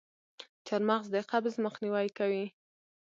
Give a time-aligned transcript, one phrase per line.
[0.67, 2.45] چارمغز د قبض مخنیوی کوي.